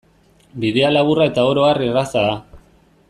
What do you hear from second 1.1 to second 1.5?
eta